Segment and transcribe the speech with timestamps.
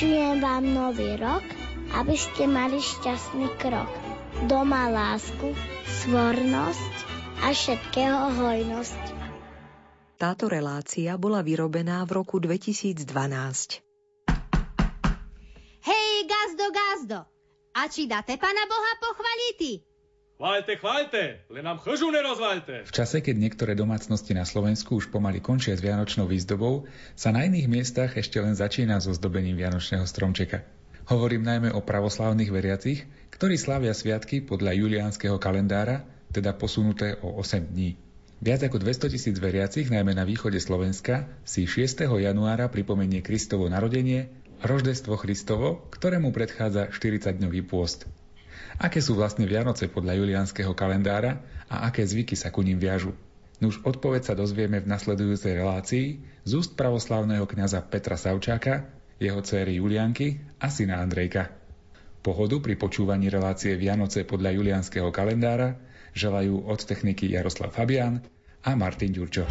[0.00, 1.44] Vyšujem vám nový rok,
[1.92, 3.84] aby ste mali šťastný krok.
[4.48, 5.52] Doma lásku,
[5.84, 6.94] svornosť
[7.44, 9.02] a všetkého hojnosť.
[10.16, 12.96] Táto relácia bola vyrobená v roku 2012.
[15.84, 17.18] Hej, gazdo, gazdo!
[17.76, 19.84] A či dáte Pana Boha pochvaliti?
[20.40, 21.22] Chváľte, chváľte,
[21.52, 22.88] len nám chržu nerozvaľte.
[22.88, 27.44] V čase, keď niektoré domácnosti na Slovensku už pomaly končia s vianočnou výzdobou, sa na
[27.44, 30.64] iných miestach ešte len začína so zdobením vianočného stromčeka.
[31.12, 33.04] Hovorím najmä o pravoslávnych veriacich,
[33.36, 38.00] ktorí slávia sviatky podľa juliánskeho kalendára, teda posunuté o 8 dní.
[38.40, 42.08] Viac ako 200 tisíc veriacich, najmä na východe Slovenska, si 6.
[42.08, 44.32] januára pripomenie Kristovo narodenie,
[44.64, 48.08] Roždestvo Christovo, ktorému predchádza 40-dňový pôst.
[48.80, 53.12] Aké sú vlastne Vianoce podľa juliánskeho kalendára a aké zvyky sa ku ním viažu?
[53.60, 56.06] Nuž odpoveď sa dozvieme v nasledujúcej relácii
[56.48, 58.88] z úst pravoslavného kňaza Petra Savčáka,
[59.20, 61.52] jeho céry Julianky a syna Andrejka.
[62.24, 65.76] Pohodu pri počúvaní relácie Vianoce podľa juliánskeho kalendára
[66.16, 68.24] želajú od techniky Jaroslav Fabian
[68.64, 69.44] a Martin Ďurčo.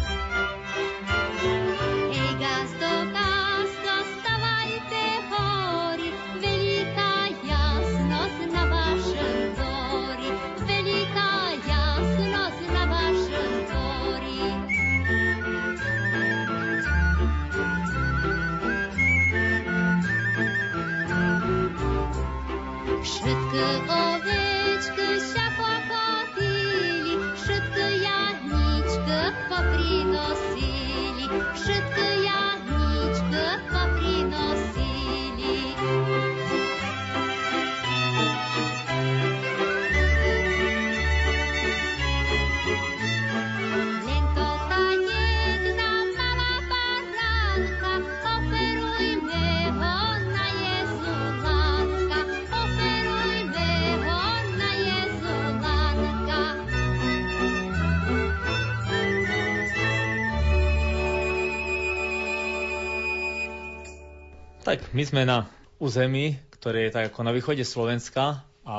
[64.90, 65.46] My sme na
[65.78, 68.78] území, ktoré je tak ako na východe Slovenska a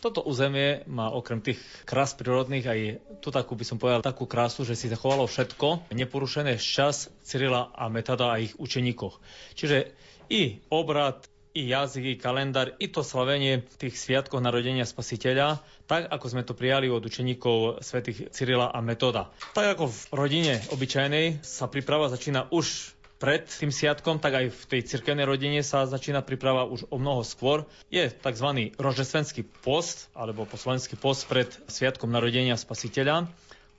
[0.00, 2.80] toto územie má okrem tých krás prírodných aj
[3.20, 7.92] tu takú by som povedal takú krásu, že si zachovalo všetko, neporušené čas Cyrila a
[7.92, 9.20] Metada a ich učeníkoch.
[9.52, 9.92] Čiže
[10.32, 16.26] i obrad, i jazyk, i kalendár, i to slavenie tých sviatkov narodenia spasiteľa, tak ako
[16.32, 19.32] sme to prijali od učeníkov svätých Cyrila a Metoda.
[19.52, 24.62] Tak ako v rodine obyčajnej sa príprava začína už pred tým sviatkom, tak aj v
[24.76, 27.64] tej cirkevnej rodine sa začína príprava už o mnoho skôr.
[27.88, 28.48] Je tzv.
[28.76, 33.28] rožesvenský post, alebo po slovenský post pred sviatkom narodenia spasiteľa,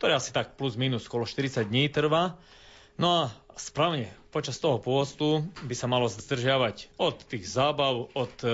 [0.01, 2.37] ktorý asi tak plus minus skolo 40 dní trvá.
[2.97, 8.49] No a správne počas toho pôstu by sa malo zdržiavať od tých zábav, od e,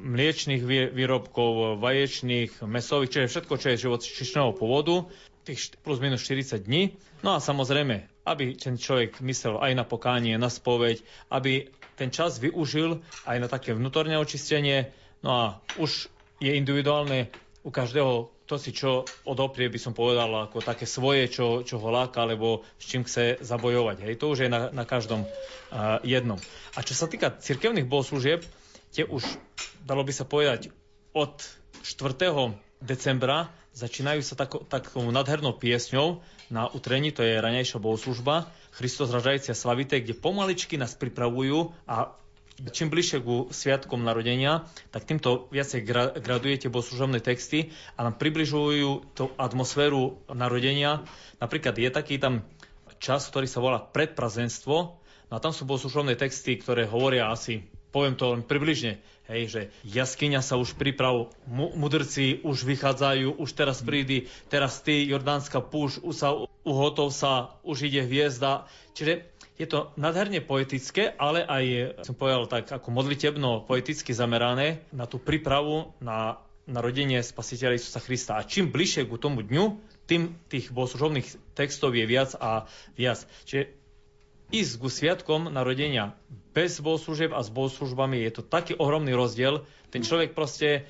[0.00, 0.64] mliečných
[0.96, 5.04] výrobkov, vaječných, mesových, čiže všetko, čo je živočišného pôvodu,
[5.44, 6.96] tých plus minus 40 dní.
[7.20, 11.68] No a samozrejme, aby ten človek myslel aj na pokánie, na spoveď, aby
[12.00, 14.96] ten čas využil aj na také vnútorné očistenie.
[15.20, 15.44] No a
[15.76, 16.08] už
[16.40, 17.28] je individuálne
[17.60, 21.88] u každého, to si čo odoprie, by som povedal, ako také svoje, čo, čo ho
[21.94, 24.02] láka, alebo s čím chce zabojovať.
[24.02, 26.42] Hej, to už je na, na každom uh, jednom.
[26.74, 28.42] A čo sa týka cirkevných bohoslúžieb,
[28.90, 29.22] tie už,
[29.86, 30.74] dalo by sa povedať,
[31.14, 31.38] od
[31.86, 32.58] 4.
[32.82, 36.18] decembra začínajú sa tako, takou nadhernou piesňou
[36.50, 42.18] na utrení, to je ranejšia bohoslužba, Christos ražajúcia slavité, kde pomaličky nás pripravujú a
[42.68, 49.16] čím bližšie ku sviatkom narodenia, tak týmto viacej gra- gradujete bohoslužobné texty a nám približujú
[49.16, 51.00] tú atmosféru narodenia.
[51.40, 52.44] Napríklad je taký tam
[53.00, 58.14] čas, ktorý sa volá predprazenstvo, no a tam sú bohoslužobné texty, ktoré hovoria asi poviem
[58.14, 63.82] to len približne, hej, že jaskyňa sa už priprav, mu, mudrci už vychádzajú, už teraz
[63.82, 66.30] prídi, teraz ty, Jordánska púš, už sa,
[66.62, 68.70] uhotov sa, už ide hviezda.
[68.94, 69.26] Čiže
[69.60, 75.20] je to nádherne poetické, ale aj, som povedal tak, ako modlitebno poeticky zamerané na tú
[75.20, 78.32] prípravu na narodenie spasiteľa Isusa Krista.
[78.40, 79.76] A čím bližšie ku tomu dňu,
[80.08, 82.64] tým tých bohoslužobných textov je viac a
[82.96, 83.28] viac.
[83.44, 83.76] Čiže
[84.48, 86.16] ísť ku sviatkom narodenia
[86.56, 89.68] bez bohoslužieb a s bohoslužbami je to taký ohromný rozdiel.
[89.92, 90.88] Ten človek proste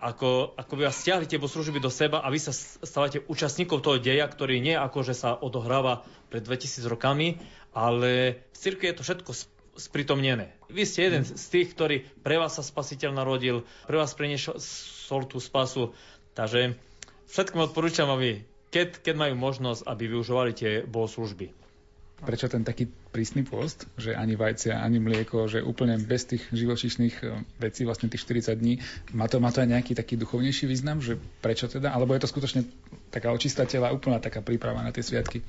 [0.00, 4.00] ako, ako by vás stiahli tie bohoslužby do seba a vy sa stávate účastníkov toho
[4.00, 7.36] deja, ktorý nie ako, že sa odohráva pred 2000 rokami,
[7.76, 9.30] ale v cirkvi je to všetko
[9.76, 10.56] spritomnené.
[10.72, 15.36] Vy ste jeden z tých, ktorý pre vás sa spasiteľ narodil, pre vás priniesol tú
[15.36, 15.92] spasu.
[16.32, 16.80] Takže
[17.28, 21.59] všetkým odporúčam, aby keď, keď majú možnosť, aby využívali tie bohoslužby.
[22.20, 27.14] Prečo ten taký prísny post, že ani vajcia, ani mlieko, že úplne bez tých živočišných
[27.24, 27.26] e,
[27.56, 28.76] vecí, vlastne tých 40 dní,
[29.16, 31.96] má to, má to aj nejaký taký duchovnejší význam, že prečo teda?
[31.96, 32.68] Alebo je to skutočne
[33.08, 35.40] taká očistá tela, úplná taká príprava na tie sviatky?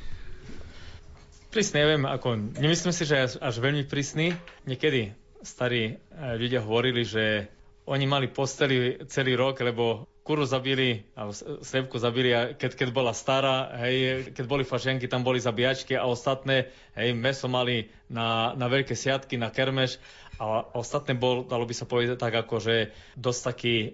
[1.52, 4.32] Prísne, neviem, ako, nemyslím si, že až, až veľmi prísny.
[4.64, 5.12] Niekedy
[5.44, 5.94] starí e,
[6.40, 7.52] ľudia hovorili, že
[7.92, 13.68] oni mali posteli celý rok, lebo kuru zabili, alebo sliepku zabili, keď, keď bola stará,
[13.84, 18.96] hej, keď boli fašenky, tam boli zabíjačky a ostatné, hej, meso mali na, na veľké
[18.96, 20.00] siatky, na kermeš
[20.40, 23.90] a ostatné bol, dalo by sa povedať tak, ako, že dosť taký e,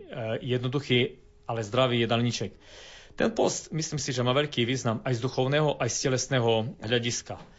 [0.45, 1.17] jednoduchý,
[1.49, 2.53] ale zdravý jedálniček.
[3.17, 7.56] Ten post, myslím si, že má veľký význam aj z duchovného, aj z telesného hľadiska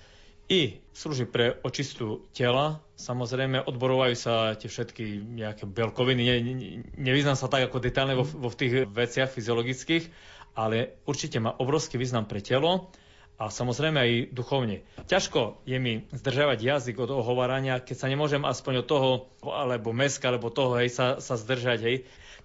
[0.48, 2.80] i slúži pre očistu tela.
[2.96, 6.22] Samozrejme, odborovajú sa tie všetky nejaké belkoviny.
[6.24, 6.54] Ne, ne,
[6.96, 10.08] nevyznám sa tak ako detálne vo, vo tých veciach fyziologických,
[10.56, 12.90] ale určite má obrovský význam pre telo
[13.38, 14.82] a samozrejme aj duchovne.
[15.06, 19.10] Ťažko je mi zdržavať jazyk od ohovárania, keď sa nemôžem aspoň od toho,
[19.46, 21.96] alebo meska, alebo toho, hej, sa, sa zdržať, hej,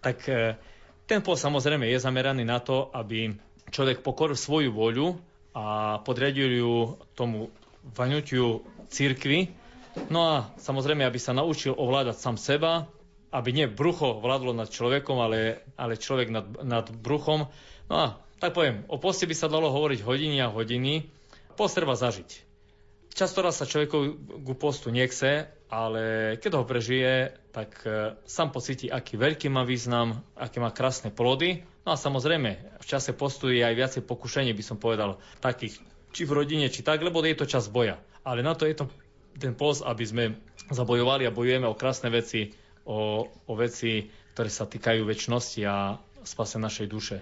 [0.05, 0.53] tak e,
[1.09, 3.33] ten pol samozrejme je zameraný na to, aby
[3.73, 5.17] človek pokoril svoju voľu
[5.57, 6.73] a podriadil ju
[7.17, 7.49] tomu
[7.83, 9.51] vaňutiu církvy.
[10.09, 12.89] No a samozrejme, aby sa naučil ovládať sám seba,
[13.33, 17.49] aby nie brucho vládlo nad človekom, ale, ale človek nad, nad bruchom.
[17.89, 21.09] No a tak poviem, o poste by sa dalo hovoriť hodiny a hodiny.
[21.53, 22.53] Post treba zažiť.
[23.13, 23.97] Často raz sa človeku
[24.41, 30.25] ku postu nechce, ale keď ho prežije, tak e, sám pocíti, aký veľký má význam,
[30.33, 31.61] aké má krásne plody.
[31.85, 35.77] No a samozrejme, v čase postu je aj viacej pokušení, by som povedal, takých
[36.13, 37.97] či v rodine, či tak, lebo je to čas boja.
[38.21, 38.85] Ale na to je to
[39.35, 40.23] ten post, aby sme
[40.69, 42.53] zabojovali a bojujeme o krásne veci,
[42.85, 44.05] o, o veci,
[44.37, 47.17] ktoré sa týkajú väčšnosti a spase našej duše.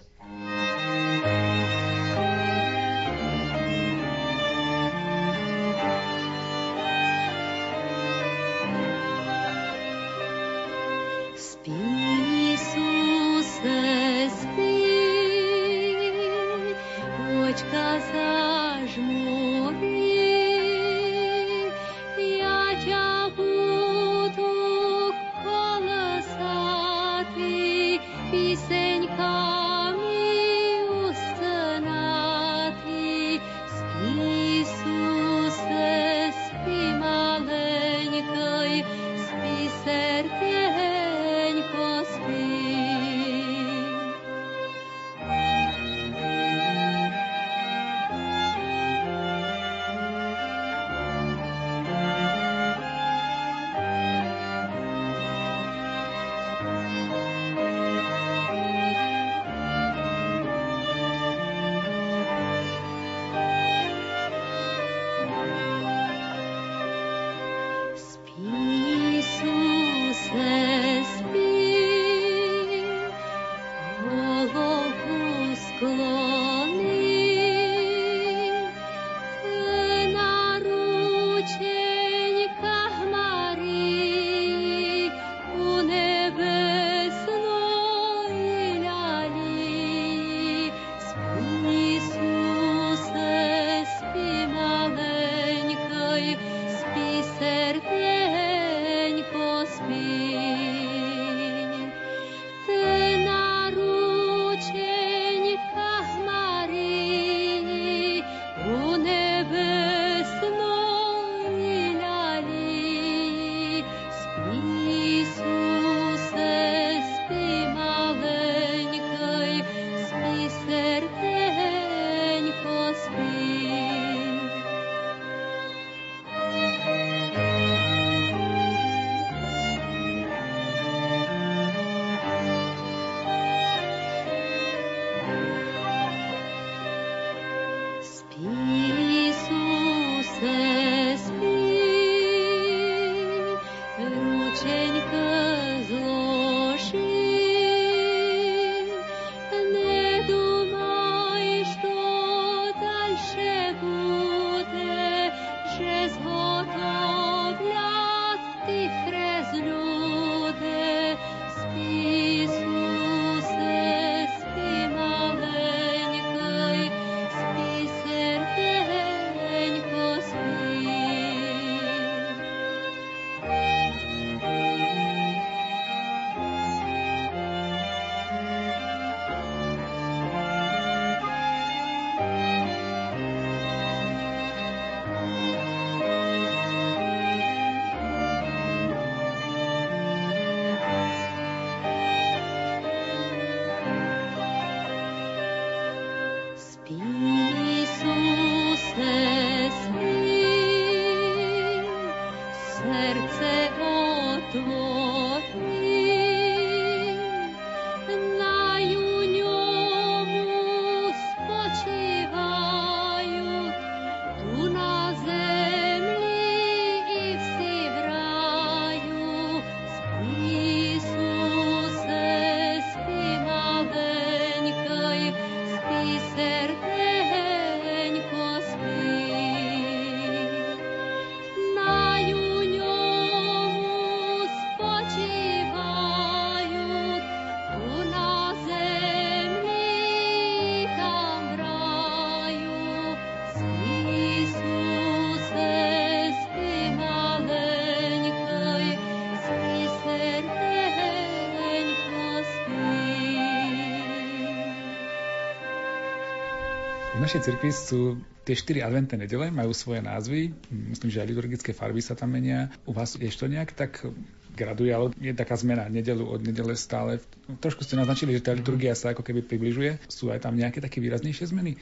[257.31, 260.51] Našej cirkvi sú tie štyri adventné nedele, majú svoje názvy.
[260.67, 262.67] Myslím, že aj liturgické farby sa tam menia.
[262.83, 264.03] U vás je to nejak tak
[264.51, 267.23] graduje, ale je taká zmena nedelu od nedele stále.
[267.63, 270.11] Trošku ste naznačili, že tá liturgia sa ako keby približuje.
[270.11, 271.79] Sú aj tam nejaké také výraznejšie zmeny?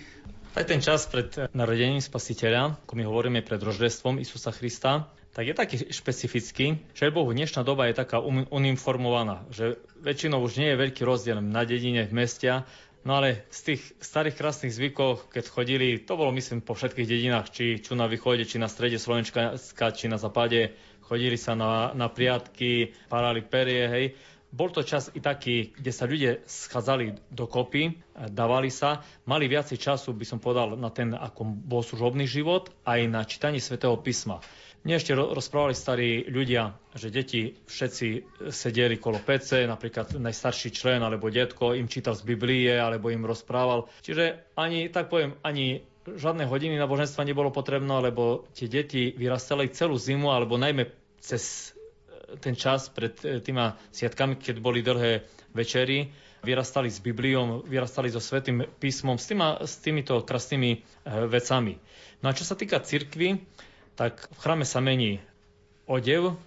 [0.54, 5.54] Aj ten čas pred narodením spasiteľa, ako my hovoríme pred roždestvom Isusa Krista, tak je
[5.58, 8.22] taký špecifický, že Bohu dnešná doba je taká
[8.54, 12.66] uniformovaná, že väčšinou už nie je veľký rozdiel na dedine, v meste,
[13.08, 17.48] No ale z tých starých krásnych zvykov, keď chodili, to bolo myslím po všetkých dedinách,
[17.48, 19.56] či, či na východe, či na strede Slovenska,
[19.96, 20.76] či na západe,
[21.08, 24.06] chodili sa na, na priatky, parali perie, hej.
[24.50, 28.02] Bol to čas i taký, kde sa ľudia schádzali dokopy,
[28.34, 33.00] dávali sa, mali viacej času, by som povedal, na ten ako bol služobný život, aj
[33.08, 34.42] na čítanie svätého písma.
[34.80, 38.08] Mne ešte rozprávali starí ľudia, že deti všetci
[38.48, 43.92] sedeli kolo PC, napríklad najstarší člen alebo detko im čítal z Biblie alebo im rozprával.
[44.00, 50.00] Čiže ani, tak poviem, ani žiadne hodiny náboženstva nebolo potrebné, lebo tie deti vyrastali celú
[50.00, 50.88] zimu alebo najmä
[51.20, 51.76] cez
[52.32, 56.08] e, ten čas pred e, týma sviatkami, keď boli dlhé večery,
[56.40, 60.80] vyrastali s Bibliou, vyrastali so Svetým písmom, s, týma, s týmito krásnymi e,
[61.28, 61.76] vecami.
[62.24, 63.44] No a čo sa týka cirkvy,
[64.00, 65.20] tak v chrame sa mení
[65.84, 66.40] odev,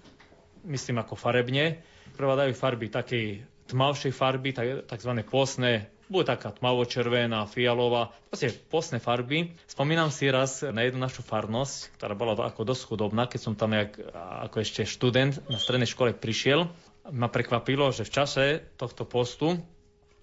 [0.65, 1.85] myslím ako farebne.
[2.17, 3.27] Prevládajú farby takej
[3.69, 4.57] tmavšej farby,
[4.89, 5.13] tzv.
[5.29, 9.53] posné, bude taká tmavo-červená, fialová, proste posné farby.
[9.69, 13.77] Spomínam si raz na jednu našu farnosť, ktorá bola ako dosť chudobná, keď som tam
[13.77, 14.01] jak,
[14.49, 16.73] ako ešte študent na strednej škole prišiel.
[17.13, 18.45] Ma prekvapilo, že v čase
[18.81, 19.61] tohto postu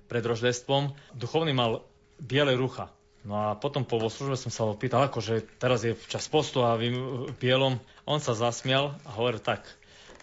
[0.10, 1.86] pred roždestvom duchovný mal
[2.18, 2.94] biele rucha.
[3.28, 6.64] No a potom po službe som sa ho pýtal, ako že teraz je čas postu
[6.64, 7.76] a vy v bielom.
[8.08, 9.68] On sa zasmial a hovoril tak,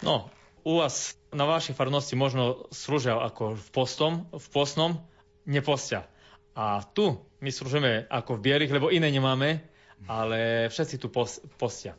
[0.00, 0.32] no,
[0.66, 4.98] u vás na vašej farnosti možno slúžia ako v postom, v postnom,
[5.46, 6.08] nepostia.
[6.56, 9.60] A tu my slúžime ako v bielých, lebo iné nemáme,
[10.08, 11.12] ale všetci tu
[11.60, 11.94] postia.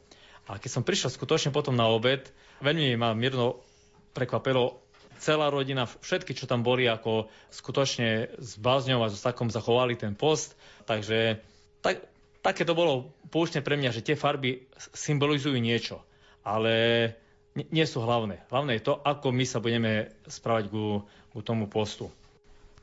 [0.49, 2.25] A keď som prišiel skutočne potom na obed,
[2.59, 3.61] veľmi ma mierno
[4.17, 4.81] prekvapilo,
[5.19, 10.13] celá rodina, všetky, čo tam boli, ako skutočne s bázňou a so takom zachovali ten
[10.13, 10.53] post.
[10.85, 11.41] Takže
[11.81, 12.05] tak,
[12.41, 16.01] také to bolo poučne pre mňa, že tie farby symbolizujú niečo,
[16.45, 17.13] ale
[17.57, 18.45] nie sú hlavné.
[18.53, 22.13] Hlavné je to, ako my sa budeme správať ku, ku tomu postu.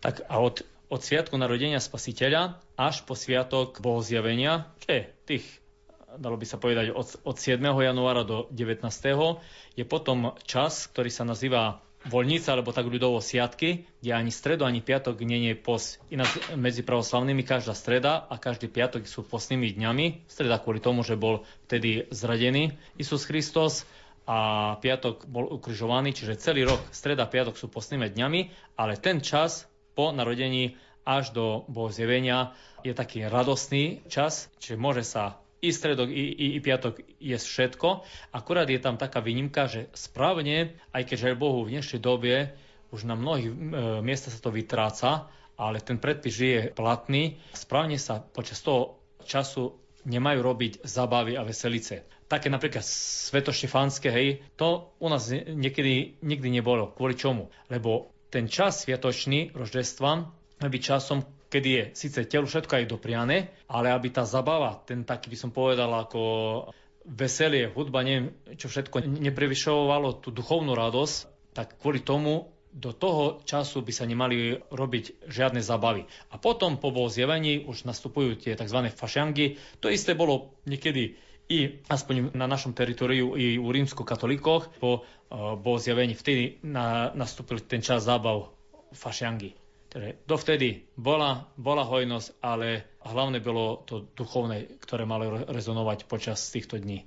[0.03, 5.47] Tak a od, od sviatku narodenia spasiteľa až po sviatok bohozjavenia, čo je tých
[6.15, 7.59] dalo by sa povedať od, od 7.
[7.59, 8.87] januára do 19.
[9.75, 14.85] je potom čas, ktorý sa nazýva voľnica, alebo tak ľudovo siatky, kde ani stredu, ani
[14.85, 15.97] piatok nie je pos.
[16.13, 20.29] Ináč medzi pravoslavnými každá streda a každý piatok sú posnými dňami.
[20.29, 23.89] Streda kvôli tomu, že bol vtedy zradený Isus Kristus
[24.25, 28.41] a piatok bol ukrižovaný, čiže celý rok, streda, piatok sú posnými dňami,
[28.81, 35.44] ale ten čas po narodení až do Bohozjevenia je taký radostný čas, čiže môže sa
[35.65, 38.05] i stredok, i, i, i piatok je všetko.
[38.37, 42.53] Akurát je tam taká výnimka, že správne, aj keď aj Bohu v dnešnej dobe
[42.93, 43.55] už na mnohých e,
[44.07, 45.27] miestach sa to vytráca,
[45.59, 52.05] ale ten predpis je platný, správne sa počas toho času nemajú robiť zabavy a veselice.
[52.29, 56.93] Také napríklad svetoštefánske, hej, to u nás niekedy nikdy nebolo.
[56.93, 57.49] Kvôli čomu?
[57.73, 60.29] Lebo ten čas sviatočný roždestva
[60.61, 61.25] byť časom,
[61.55, 65.51] kedy je síce telu všetko aj dopriané, ale aby tá zabava, ten taký by som
[65.55, 66.21] povedal ako
[67.07, 71.17] veselie, hudba, neviem, čo všetko neprevyšovalo tú duchovnú radosť,
[71.55, 76.11] tak kvôli tomu do toho času by sa nemali robiť žiadne zabavy.
[76.35, 78.91] A potom po zjavení už nastupujú tie tzv.
[78.91, 79.63] fašiangy.
[79.79, 81.15] To isté bolo niekedy
[81.47, 86.19] i aspoň na našom teritoriu i u rímsko-katolíkoch po uh, zjavení.
[86.19, 88.51] Vtedy na, nastúpil ten čas zábav
[88.91, 89.64] fašiangy.
[89.95, 96.83] Teda dovtedy bola, bola hojnosť, ale hlavne bolo to duchovné, ktoré malo rezonovať počas týchto
[96.83, 97.07] dní.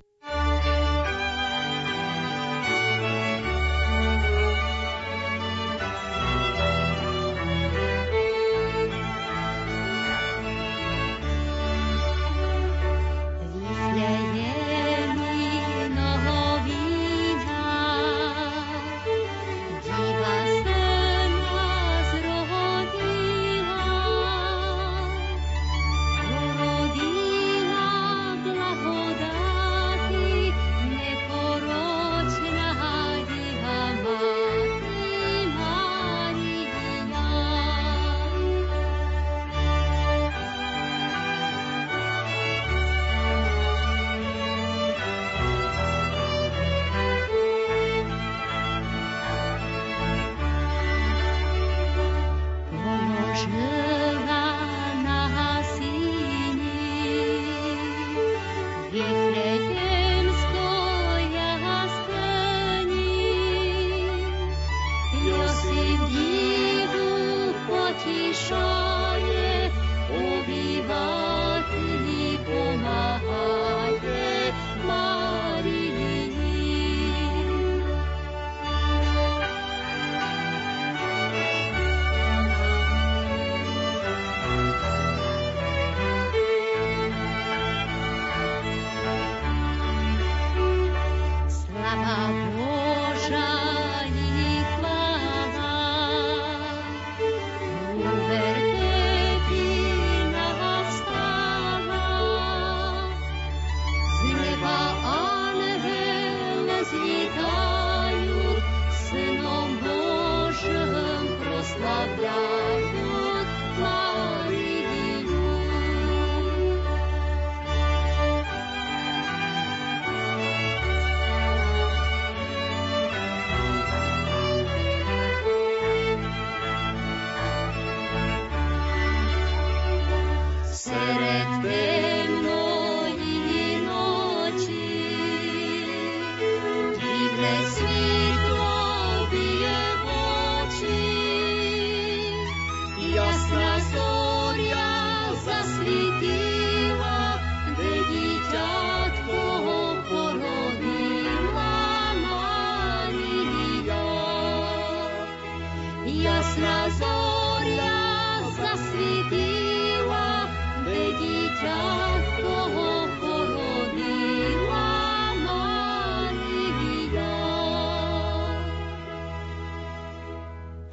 [67.98, 68.87] 听说。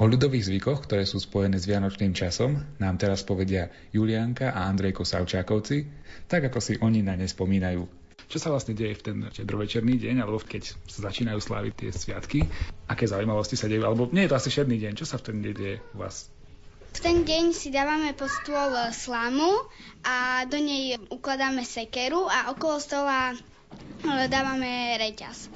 [0.06, 5.02] O ľudových zvykoch, ktoré sú spojené s vianočným časom, nám teraz povedia Julianka a Andrejko
[5.02, 5.90] Savčákovci,
[6.30, 7.82] tak ako si oni na ne spomínajú.
[8.30, 12.46] Čo sa vlastne deje v ten štedrovečerný deň, alebo keď sa začínajú sláviť tie sviatky?
[12.86, 13.82] Aké zaujímavosti sa dejú?
[13.82, 16.30] Alebo nie je to asi všedný deň, čo sa v ten deň deje u vás?
[16.94, 19.58] V ten deň si dávame pod stôl slámu
[20.06, 23.34] a do nej ukladáme sekeru a okolo stola
[24.30, 25.50] dávame reťaz.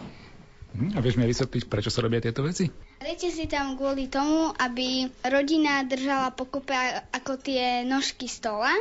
[0.74, 2.89] Hm, a vieš mi vysvetliť, prečo sa robia tieto veci?
[3.00, 6.76] Dajte si tam kvôli tomu, aby rodina držala pokope
[7.16, 8.76] ako tie nožky stola.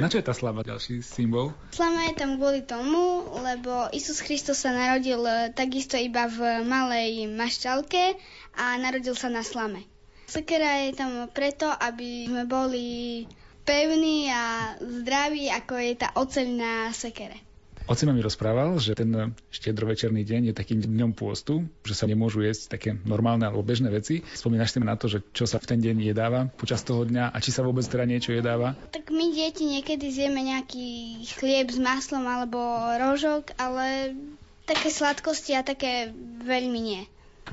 [0.00, 1.52] Na čo je tá slava ďalší symbol?
[1.76, 7.28] Slama je tam kvôli tomu, lebo Isus Kristus sa narodil e, takisto iba v malej
[7.28, 8.16] mašťalke
[8.56, 9.84] a narodil sa na slame.
[10.24, 13.24] Sekera je tam preto, aby sme boli
[13.68, 17.47] pevní a zdraví, ako je tá oceľ na sekere.
[17.88, 22.76] Ocino mi rozprával, že ten štedrovečerný deň je takým dňom pôstu, že sa nemôžu jesť
[22.76, 24.20] také normálne alebo bežné veci.
[24.36, 27.36] Spomínaš si na to, že čo sa v ten deň jedáva počas toho dňa a
[27.40, 28.76] či sa vôbec teda niečo jedáva?
[28.92, 32.60] Tak my deti niekedy zjeme nejaký chlieb s maslom alebo
[33.00, 34.12] rožok, ale
[34.68, 36.12] také sladkosti a také
[36.44, 37.02] veľmi nie.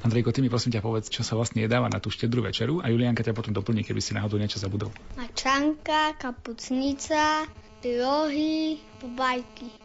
[0.03, 2.91] Andrejko, ty mi prosím ťa povedz, čo sa vlastne jedáva na tú štedrú večeru a
[2.91, 4.91] Julianka ťa potom doplní, keby si náhodou niečo zabudol.
[5.15, 7.47] Mačanka, kapucnica,
[7.79, 9.84] rohy, bajky.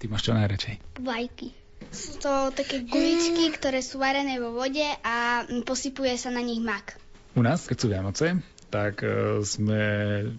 [0.00, 0.80] Ty máš čo najradšej?
[1.04, 1.52] Vajky.
[1.92, 6.96] Sú to také guličky, ktoré sú varené vo vode a posypuje sa na nich mak.
[7.36, 8.40] U nás, keď sú Vianoce,
[8.72, 9.82] tak e, sme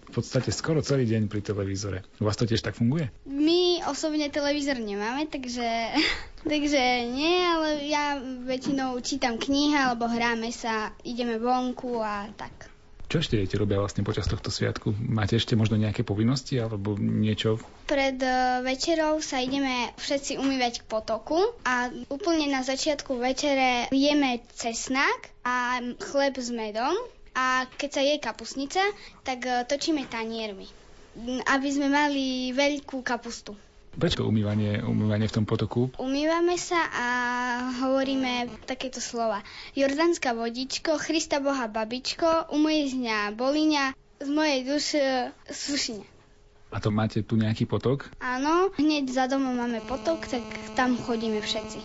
[0.01, 2.01] v podstate skoro celý deň pri televízore.
[2.17, 3.13] U vás to tiež tak funguje?
[3.29, 5.93] My osobne televízor nemáme, takže,
[6.51, 12.70] takže nie, ale ja väčšinou čítam knihy alebo hráme sa, ideme vonku a tak.
[13.11, 14.95] Čo ešte deti robia vlastne počas tohto sviatku?
[14.95, 17.59] Máte ešte možno nejaké povinnosti alebo niečo?
[17.91, 18.31] Pred e,
[18.63, 21.35] večerou sa ideme všetci umývať k potoku
[21.67, 26.95] a úplne na začiatku večere jeme cesnak a chleb s medom
[27.35, 28.79] a keď sa je kapusnica,
[29.27, 30.71] tak e, točíme taniermi,
[31.51, 33.59] aby sme mali veľkú kapustu.
[33.91, 35.91] Prečo umývanie, umývanie v tom potoku?
[35.99, 37.07] Umývame sa a
[37.83, 39.43] hovoríme takéto slova.
[39.75, 45.03] Jordánska vodičko, Krista Boha babičko, mňa boliňa, z mojej duše
[45.51, 46.07] sušine.
[46.71, 48.07] A to máte tu nejaký potok?
[48.23, 50.45] Áno, hneď za domom máme potok, tak
[50.79, 51.83] tam chodíme všetci.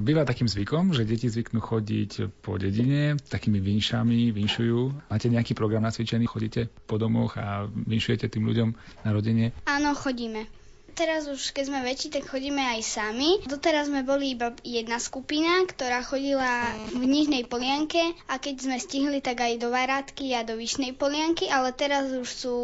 [0.00, 5.12] Býva takým zvykom, že deti zvyknú chodiť po dedine, takými vinšami, vinšujú.
[5.12, 8.68] Máte nejaký program nacvičený, chodíte po domoch a vinšujete tým ľuďom
[9.04, 9.52] na rodine?
[9.68, 10.48] Áno, chodíme.
[10.92, 13.40] Teraz už, keď sme väčší, tak chodíme aj sami.
[13.48, 19.24] Doteraz sme boli iba jedna skupina, ktorá chodila v Nižnej Polianke a keď sme stihli,
[19.24, 22.56] tak aj do Varátky a do Vyšnej Polianky, ale teraz už sú,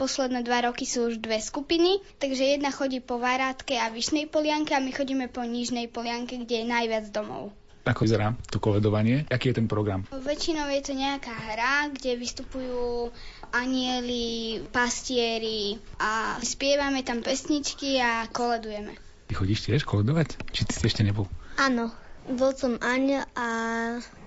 [0.00, 4.72] posledné dva roky sú už dve skupiny, takže jedna chodí po Varátke a Vyšnej Polianke
[4.72, 7.52] a my chodíme po Nižnej Polianke, kde je najviac domov.
[7.86, 9.30] Ako vyzerá to koledovanie?
[9.30, 10.02] Aký je ten program?
[10.10, 13.14] Väčšinou je to nejaká hra, kde vystupujú
[13.56, 18.92] anieli, pastieri a spievame tam pesničky a koledujeme.
[19.26, 20.36] Ty chodíš tiež koledovať?
[20.52, 21.26] Či ty si ešte nebol?
[21.56, 21.90] Áno,
[22.28, 23.48] bol som aniel a,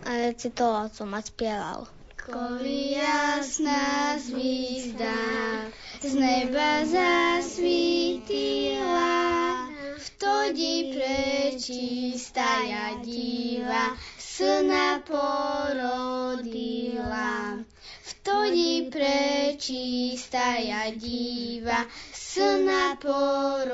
[0.03, 1.85] a recitoval som a spieval.
[2.19, 5.17] Koli jasná zvizda
[6.03, 8.59] z neba zasvítila,
[9.97, 12.61] vtedy prečistá
[13.01, 15.99] diva syna porodila.
[18.29, 20.61] Vtedy prečistá
[20.93, 23.73] diva syna porodila.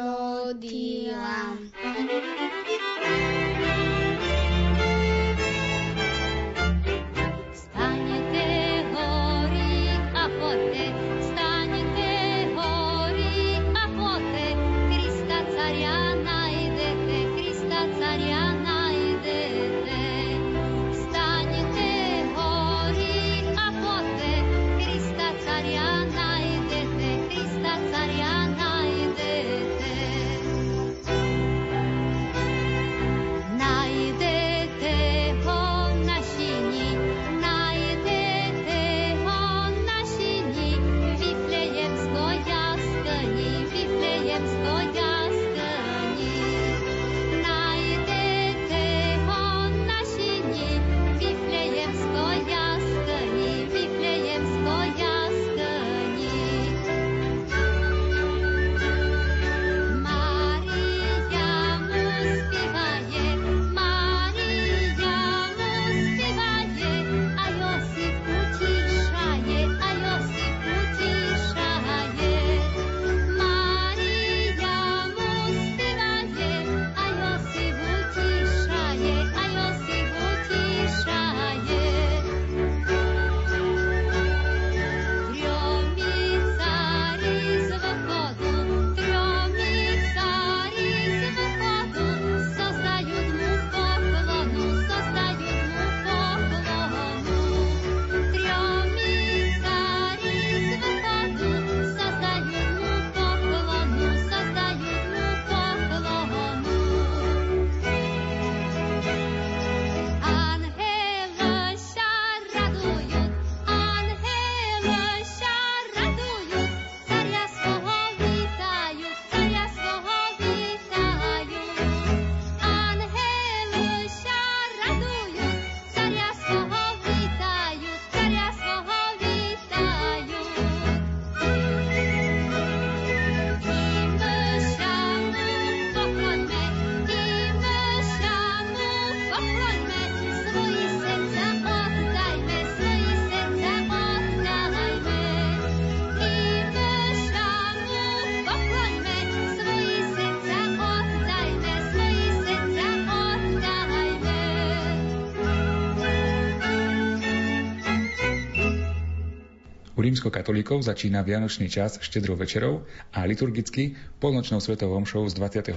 [160.15, 165.75] Rímskokatolíkov začína vianočný čas štedrou večerou a liturgicky polnočnou svetovou omšou z 24.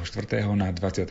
[0.54, 1.10] na 25.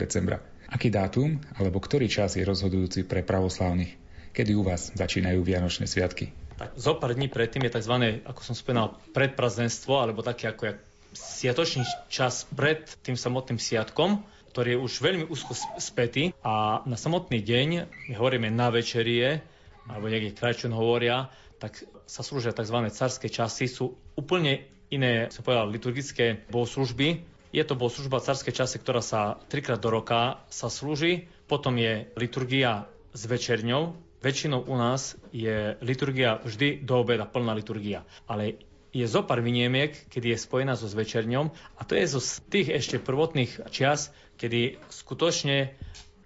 [0.00, 0.40] decembra.
[0.72, 4.00] Aký dátum alebo ktorý čas je rozhodujúci pre pravoslávnych?
[4.32, 6.32] Kedy u vás začínajú vianočné sviatky?
[6.56, 8.24] Tak zo pár dní predtým je tzv.
[8.24, 10.72] ako som spomínal, predprazdenstvo, alebo taký ako
[11.12, 14.24] sviatočný čas pred tým samotným sviatkom,
[14.56, 17.68] ktorý je už veľmi úzko spätý a na samotný deň,
[18.08, 19.44] my hovoríme na večerie,
[19.84, 21.28] alebo niekde krajčun hovoria,
[21.60, 22.76] tak sa slúžia tzv.
[22.92, 27.24] carské časy, sú úplne iné, sa povedal, liturgické bohoslužby.
[27.56, 31.32] Je to bohoslužba carské časy, ktorá sa trikrát do roka sa slúži.
[31.48, 32.84] Potom je liturgia
[33.16, 38.04] s večerňou, väčšinou u nás je liturgia vždy do obeda, plná liturgia.
[38.28, 38.60] Ale
[38.92, 42.20] je zo pár vyniemiek, kedy je spojená so zvečerňom a to je zo
[42.52, 45.72] tých ešte prvotných čias, kedy skutočne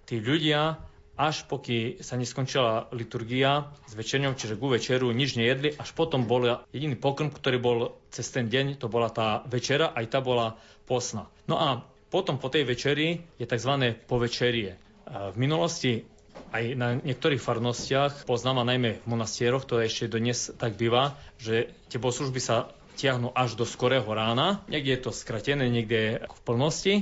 [0.03, 0.79] tí ľudia
[1.17, 6.61] až poky sa neskončila liturgia s večerňom, čiže ku večeru nič nejedli, až potom bol
[6.69, 7.77] jediný pokrm, ktorý bol
[8.13, 11.25] cez ten deň, to bola tá večera, aj tá bola posna.
[11.49, 11.81] No a
[12.13, 13.97] potom po tej večeri je tzv.
[14.07, 14.77] povečerie.
[15.09, 16.05] V minulosti
[16.53, 21.73] aj na niektorých farnostiach, poznám a najmä v monastieroch, to ešte dnes tak býva, že
[21.91, 24.63] tie bohoslužby sa tiahnu až do skorého rána.
[24.71, 26.93] Niekde je to skratené, niekde v plnosti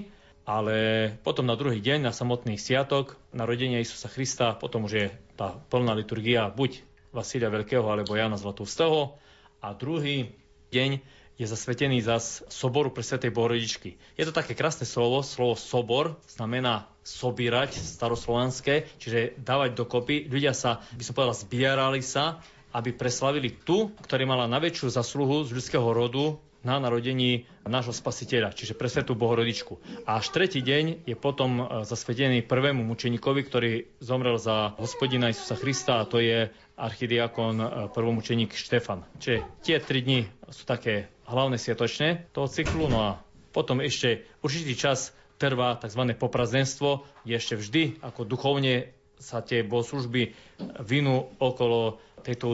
[0.45, 5.58] ale potom na druhý deň, na samotný sviatok, narodenia Isusa Krista, potom už je tá
[5.73, 9.17] plná liturgia buď Vasília Veľkého alebo Jana Zlatoustého
[9.60, 10.29] a druhý
[10.69, 11.01] deň
[11.36, 13.99] je zasvetený za soboru pre Svetej Bohorodičky.
[14.15, 20.31] Je to také krásne slovo, slovo sobor znamená sobírať staroslovanské, čiže dávať dokopy.
[20.31, 22.39] Ľudia sa, by som povedal, zbierali sa,
[22.71, 28.73] aby preslavili tú, ktorá mala najväčšiu zasluhu z ľudského rodu, na narodení nášho spasiteľa, čiže
[28.73, 29.78] pre Svetú Bohorodičku.
[30.10, 35.56] A až tretí deň je potom e, zasvetený prvému mučeníkovi, ktorý zomrel za hospodina Isusa
[35.56, 39.06] Krista a to je archidiakon e, prvomučeník Štefan.
[39.21, 43.12] Čiže tie tri dni sú také hlavné sviatočné toho cyklu, no a
[43.54, 46.01] potom ešte určitý čas trvá tzv.
[46.17, 50.36] poprazdenstvo, je ešte vždy ako duchovne sa tie bohoslužby
[50.84, 52.51] vinú okolo tejto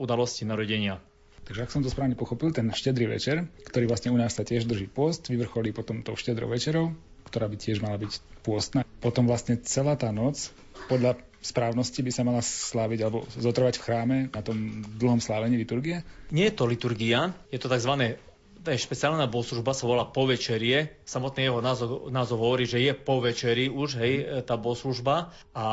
[0.00, 1.02] udalosti narodenia.
[1.50, 4.70] Takže ak som to správne pochopil, ten štedrý večer, ktorý vlastne u nás sa tiež
[4.70, 6.94] drží post, vyvrcholí potom tou štedrou večerou,
[7.26, 8.86] ktorá by tiež mala byť pôstna.
[9.02, 10.54] Potom vlastne celá tá noc
[10.86, 16.06] podľa správnosti by sa mala sláviť alebo zotrvať v chráme na tom dlhom slávení liturgie?
[16.30, 18.14] Nie je to liturgia, je to tzv
[18.60, 20.92] tá špeciálna bohoslužba sa volá povečerie.
[21.08, 25.32] Samotný jeho názov, názov hovorí, že je po večeri už, hej, tá bohoslužba.
[25.56, 25.66] A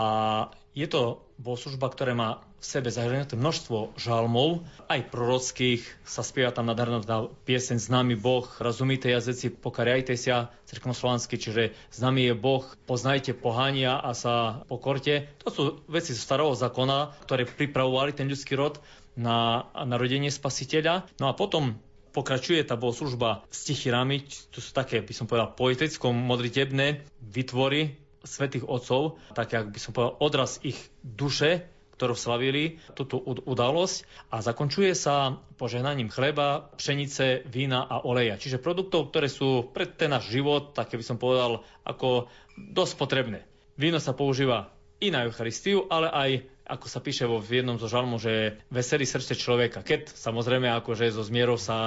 [0.72, 6.74] je to bohoslužba, ktorá má v sebe zahrnuté množstvo žalmov, aj prorockých, sa spieva tam
[6.74, 7.06] nádherná
[7.46, 14.18] pieseň Známy Boh, rozumíte jazyci, pokariajte sa, cirknoslovansky, čiže známy je Boh, poznajte pohania a
[14.18, 15.30] sa pokorte.
[15.46, 18.82] To sú veci zo starého zákona, ktoré pripravovali ten ľudský rod
[19.14, 21.06] na narodenie spasiteľa.
[21.22, 21.78] No a potom
[22.18, 29.62] pokračuje tá bohoslužba stichirami, to sú také, by som povedal, poeticko-modritebné vytvory svetých otcov, také,
[29.62, 36.14] ak by som povedal, odraz ich duše, ktorú slavili túto udalosť a zakončuje sa požehnaním
[36.14, 38.38] chleba, pšenice, vína a oleja.
[38.38, 43.44] Čiže produktov, ktoré sú pre ten náš život, také by som povedal, ako dosť potrebné.
[43.82, 44.70] Víno sa používa
[45.02, 46.30] i na Eucharistiu, ale aj
[46.68, 51.16] ako sa píše vo v jednom zo žalmu, že veselý srdce človeka, keď samozrejme akože
[51.16, 51.78] zo zmierov sa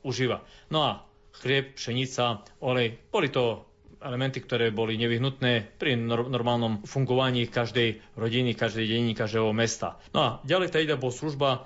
[0.00, 0.40] užíva.
[0.72, 0.92] No a
[1.36, 3.68] chlieb, pšenica, olej, boli to
[4.02, 9.96] elementy, ktoré boli nevyhnutné pri normálnom fungovaní každej rodiny, každej dediny, každého mesta.
[10.12, 11.64] No a ďalej teda bol služba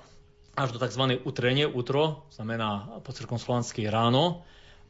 [0.57, 1.21] až do tzv.
[1.21, 4.47] utrenie, utro, znamená po slovansky ráno,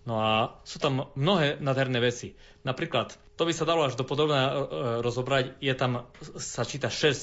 [0.08, 2.32] No a sú tam mnohé nádherné veci.
[2.64, 4.52] Napríklad, to by sa dalo až do podobné e,
[5.04, 6.08] rozobrať, je tam,
[6.40, 7.16] sa číta 6 e,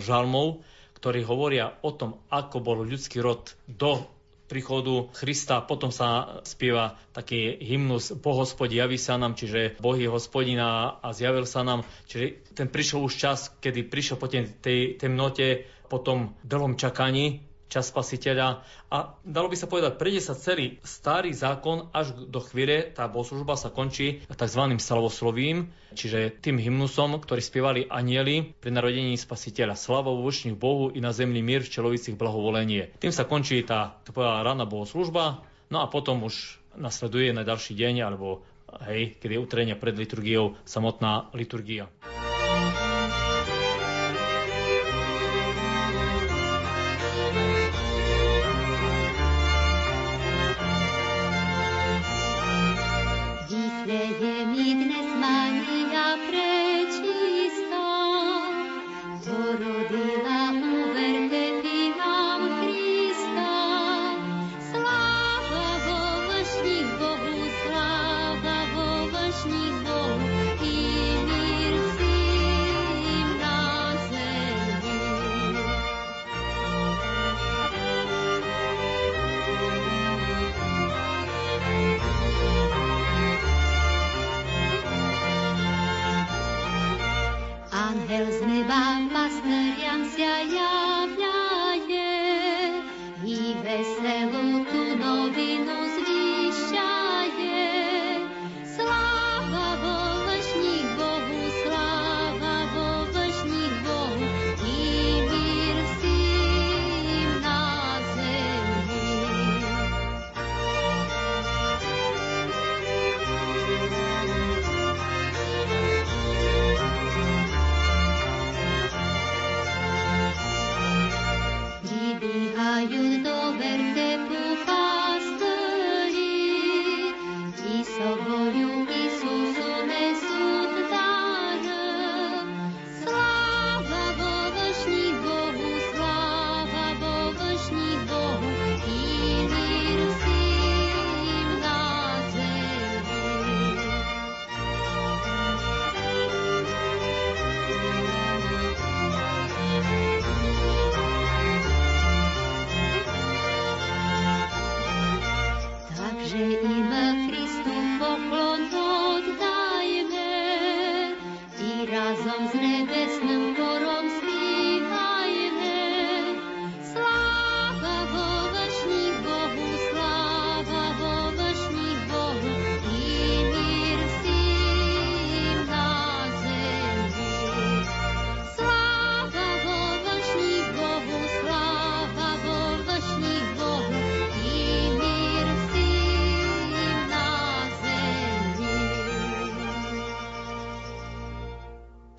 [0.00, 0.64] žalmov,
[0.96, 4.08] ktorí hovoria o tom, ako bol ľudský rod do
[4.50, 10.98] príchodu Krista, potom sa spieva taký hymnus Bohospodi javí sa nám, čiže Boh je hospodina
[10.98, 11.86] a zjavil sa nám.
[12.10, 17.88] Čiže ten prišiel už čas, kedy prišiel po tej temnote, po tom dlhom čakaní, čas
[17.94, 18.66] spasiteľa.
[18.90, 23.54] A dalo by sa povedať, prejde sa celý starý zákon až do chvíle, tá bohoslužba
[23.54, 24.62] sa končí tzv.
[24.82, 29.78] slavoslovím, čiže tým hymnusom, ktorý spievali anieli pri narodení spasiteľa.
[29.78, 30.26] Slava vo
[30.58, 32.98] Bohu i na zemli mír v čelovicích blahovolenie.
[32.98, 37.78] Tým sa končí tá, to povedala, rána bohoslužba, no a potom už nasleduje na ďalší
[37.78, 38.42] deň, alebo
[38.90, 41.90] hej, keď je utrenia pred liturgiou samotná liturgia.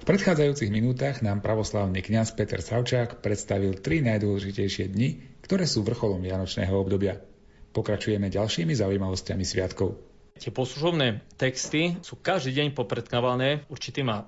[0.02, 6.26] V predchádzajúcich minútach nám pravoslavný kňaz Peter Savčák predstavil tri najdôležitejšie dni, ktoré sú vrcholom
[6.26, 7.22] vianočného obdobia.
[7.70, 10.02] Pokračujeme ďalšími zaujímavosťami sviatkov.
[10.42, 14.26] Tie poslužobné texty sú každý deň popredkávané určitýma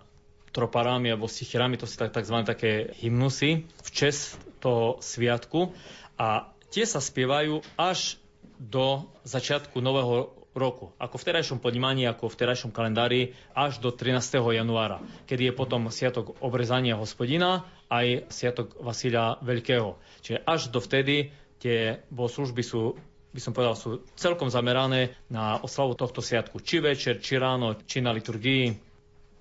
[0.53, 2.37] troparami alebo stichirami, to sú tzv.
[2.45, 5.73] také hymnusy v čest toho sviatku
[6.21, 8.21] a tie sa spievajú až
[8.61, 10.93] do začiatku nového roku.
[11.01, 14.21] Ako v terajšom podnímaní, ako v terajšom kalendári až do 13.
[14.39, 19.97] januára, kedy je potom sviatok obrezania hospodina aj sviatok Vasilia Veľkého.
[20.21, 22.97] Čiže až do vtedy tie bohoslužby sú
[23.33, 26.61] by som povedal, sú celkom zamerané na oslavu tohto sviatku.
[26.61, 28.77] Či večer, či ráno, či na liturgii.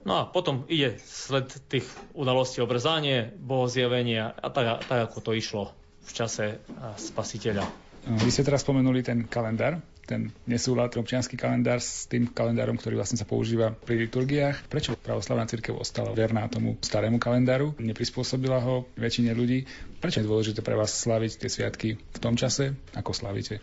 [0.09, 1.85] No a potom ide sled tých
[2.17, 6.59] udalostí obrezanie, bohozjavenie a tak, tak, ako to išlo v čase
[6.97, 7.69] spasiteľa.
[8.03, 13.19] Vy ste teraz spomenuli ten kalendár, ten nesúlad občianský kalendár s tým kalendárom, ktorý vlastne
[13.19, 14.67] sa používa pri liturgiách.
[14.67, 17.75] Prečo pravoslavná církev ostala verná tomu starému kalendáru?
[17.79, 19.65] Neprispôsobila ho väčšine ľudí?
[20.03, 23.63] Prečo je dôležité pre vás slaviť tie sviatky v tom čase, ako slavíte?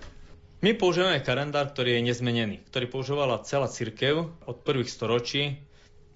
[0.60, 5.69] My používame kalendár, ktorý je nezmenený, ktorý používala celá církev od prvých storočí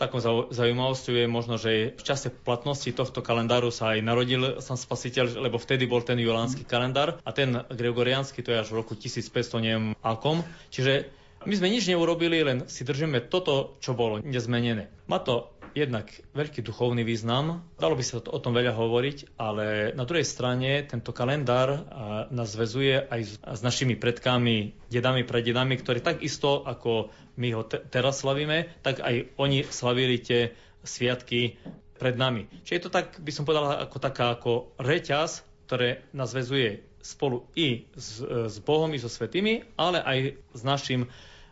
[0.03, 0.19] Takou
[0.51, 5.55] zaujímavosťou je možno, že v čase platnosti tohto kalendáru sa aj narodil sám spasiteľ, lebo
[5.55, 9.95] vtedy bol ten julánsky kalendár a ten gregoriánsky to je až v roku 1500, neviem
[10.03, 10.43] akom.
[10.75, 11.07] Čiže
[11.47, 14.91] my sme nič neurobili, len si držíme toto, čo bolo nezmenené.
[15.07, 17.65] Má to jednak veľký duchovný význam.
[17.77, 21.85] Dalo by sa o tom veľa hovoriť, ale na druhej strane tento kalendár
[22.29, 28.21] nás zväzuje aj s našimi predkami, dedami, prededami, ktorí takisto ako my ho te- teraz
[28.21, 30.53] slavíme, tak aj oni slavili tie
[30.85, 31.57] sviatky
[31.97, 32.45] pred nami.
[32.65, 37.43] Čiže je to tak, by som povedal, ako taká ako reťaz, ktoré nás zväzuje spolu
[37.57, 40.17] i s, s Bohom, i so svetými, ale aj
[40.55, 41.09] s našim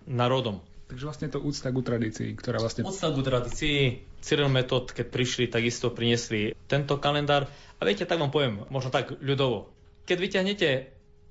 [0.08, 0.64] národom.
[0.92, 2.84] Takže vlastne to úcta ku tradícii, ktorá vlastne...
[2.84, 4.04] Úcta ku tradícii.
[4.22, 7.50] Cyril Metod, keď prišli, takisto priniesli tento kalendár.
[7.78, 9.74] A viete, tak vám poviem, možno tak ľudovo.
[10.06, 10.70] Keď vyťahnete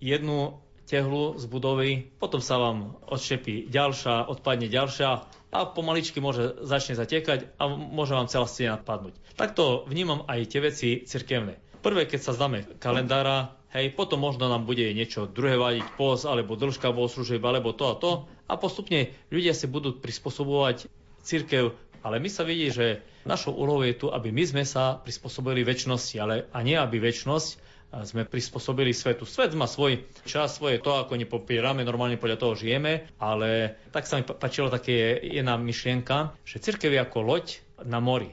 [0.03, 0.59] jednu
[0.91, 5.09] tehlu z budovy, potom sa vám odšepí ďalšia, odpadne ďalšia
[5.55, 9.15] a pomaličky môže začne zatekať a môže vám celá stena padnúť.
[9.39, 11.63] Takto vnímam aj tie veci cirkevné.
[11.81, 16.59] Prvé, keď sa zdáme kalendára, hej, potom možno nám bude niečo druhé vadiť, pos, alebo
[16.59, 18.11] dĺžka bohoslúžieb, alebo to a to
[18.51, 20.91] a postupne ľudia si budú prispôsobovať
[21.23, 21.71] církev,
[22.01, 26.17] ale my sa vidí, že našou úlohou je tu, aby my sme sa prispôsobili väčšnosti,
[26.17, 29.27] ale a nie aby väčšnosť sme prispôsobili svetu.
[29.27, 34.23] Svet má svoj čas, svoje to, ako nepopierame, normálne podľa toho žijeme, ale tak sa
[34.23, 37.47] mi páčilo také jedna myšlienka, že církev je ako loď
[37.83, 38.31] na mori.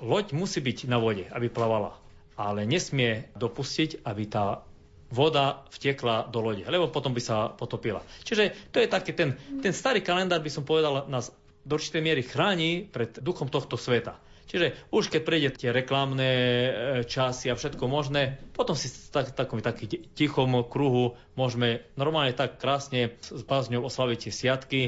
[0.00, 2.00] Loď musí byť na vode, aby plavala,
[2.40, 4.64] ale nesmie dopustiť, aby tá
[5.12, 8.00] voda vtekla do lode, lebo potom by sa potopila.
[8.24, 11.28] Čiže to je taký ten, ten starý kalendár, by som povedal, nás
[11.70, 14.18] do určitej miery chráni pred duchom tohto sveta.
[14.50, 16.70] Čiže už keď prejde tie reklamné e,
[17.06, 19.86] časy a všetko možné, potom si tak, takom taký
[20.18, 24.80] tichom kruhu môžeme normálne tak krásne s bázňou oslaviť tie siatky.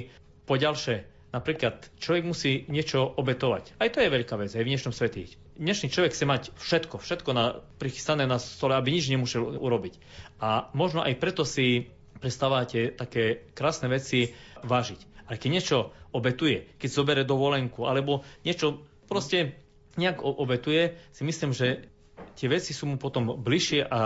[0.50, 3.78] Po ďalšie, napríklad človek musí niečo obetovať.
[3.78, 7.30] Aj to je veľká vec, aj v dnešnom svete dnešný človek chce mať všetko, všetko
[7.36, 9.94] na, prichystané na stole, aby nič nemusel urobiť.
[10.40, 15.11] A možno aj preto si prestávate také krásne veci vážiť.
[15.32, 15.78] Ale keď niečo
[16.12, 19.56] obetuje, keď zobere dovolenku, alebo niečo proste
[19.96, 21.88] nejak obetuje, si myslím, že
[22.36, 24.00] tie veci sú mu potom bližšie a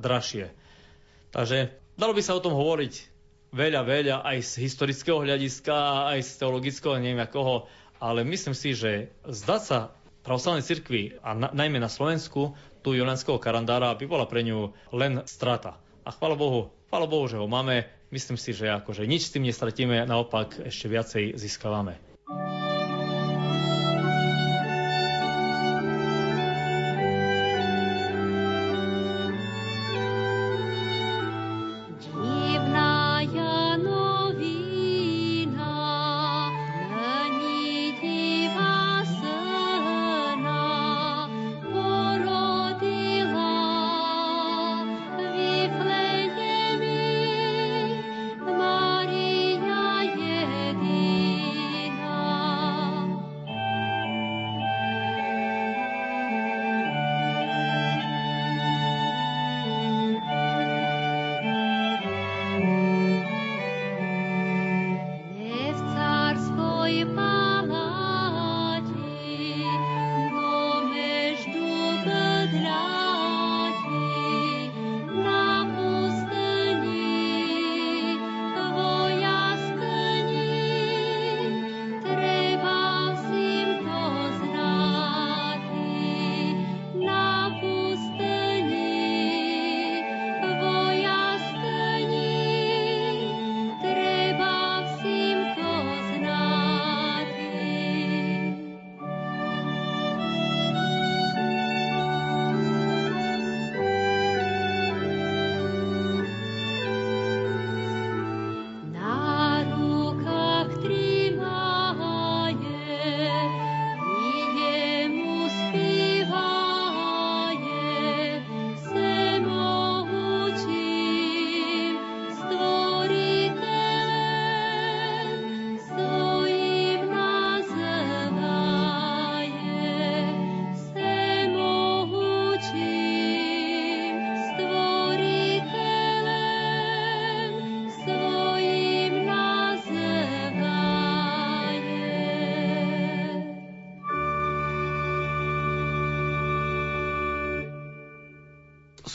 [0.00, 0.48] dražšie.
[1.36, 2.94] Takže dalo by sa o tom hovoriť
[3.52, 7.68] veľa, veľa aj z historického hľadiska, aj z teologického, neviem akoho,
[8.00, 9.92] ale myslím si, že zdať sa
[10.24, 15.28] pravoslavnej cirkvi a na, najmä na Slovensku tu Jolenského karandára by bola pre ňu len
[15.28, 15.76] strata.
[16.08, 17.99] A chvála Bohu, chvála Bohu, že ho máme.
[18.10, 21.94] Myslím si, že akože nič s tým nestratíme, naopak ešte viacej získavame.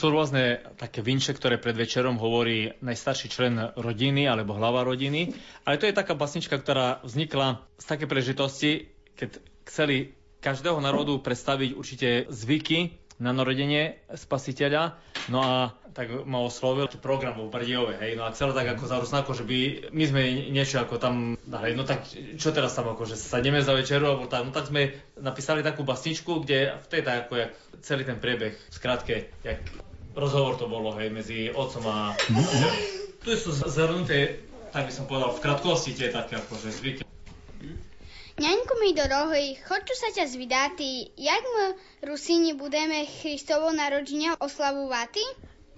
[0.05, 5.33] Sú rôzne také vinče, ktoré pred večerom hovorí najstarší člen rodiny alebo hlava rodiny.
[5.65, 10.13] Ale to je taká basnička, ktorá vznikla z také prežitosti, keď chceli
[10.45, 14.93] každého národu predstaviť určite zvyky na narodenie spasiteľa.
[15.33, 18.99] No a tak ma oslovil program v Brdejove, hej, no a chcel tak ako za
[18.99, 23.07] ako že by my sme niečo ako tam, hej, no tak čo teraz tam ako,
[23.07, 27.01] že sadneme za večeru, alebo tak, no tak sme napísali takú basničku, kde v tej
[27.01, 29.63] tak ako jak celý ten priebeh, v skratke, jak
[30.14, 32.14] rozhovor to bolo, hej, medzi otcom a...
[33.24, 34.40] tu sú zhrnuté,
[34.72, 37.02] tak by som povedal, v krátkosti tie také akože zvyky.
[38.40, 41.64] Ňaňku mi дорогой, хочу sa ťa звідати, як ми
[42.08, 45.20] русині будемо Христово народження ославувати?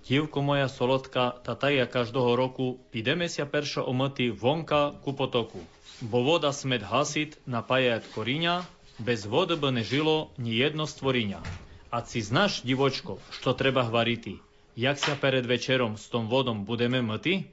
[0.09, 5.59] Дівко моя солодка, та та я кожного року підемося перше омити вонка ku potoku.
[6.01, 8.65] Бо вода смет гасить, напаяє коріння,
[8.99, 11.43] без води би не жило ні єдно створіння.
[11.91, 14.35] А ці знаєш, дівочко, що треба говорити?
[14.77, 17.45] Якся перед вечером з том водом будемо мити?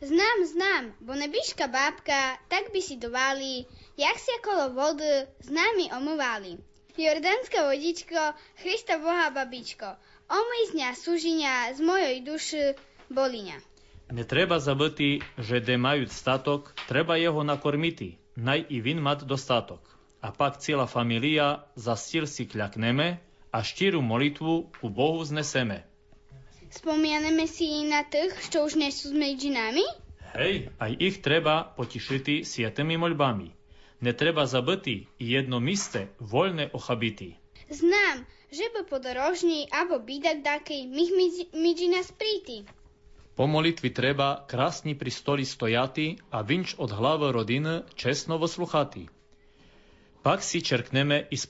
[0.00, 3.66] Знам, знам, бо небіжка бабка, так бісідували,
[3.96, 6.58] jak sa kolo vody s nami omývali.
[6.98, 9.86] Jordánska vodičko, Christa Boha babičko,
[10.30, 12.74] omyj z ňa súžinia z mojej duši
[13.10, 13.58] boliňa.
[14.10, 19.98] Не треба забити, že де мають статок, треба його накормити, най і він мат достаток.
[20.20, 23.18] А пак ціла фамілія за стіл си клякнеме,
[23.52, 25.84] а щиру молитву ku Bohu zneseme.
[26.68, 29.84] Spomianeme si na tých, čo už nie sú s medžinami?
[30.36, 33.48] Hej, aj ich treba potišiti sietými moľbami.
[34.00, 37.36] Не треба забити і єдно місце вольне охабити.
[37.70, 41.10] Знам, že by podorožný abo bidak dakej mih
[41.52, 42.64] midži nás príti.
[43.36, 49.06] Po molitvi treba krásni pri stoli stojati, a vinč od hlavy rodiny čestno vosluchati.
[50.22, 51.46] Pak si čerkneme i s